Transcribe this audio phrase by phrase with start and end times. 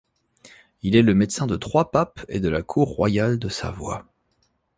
[0.81, 4.03] Il est le médecin de trois papes et de la cour royale de Savoie.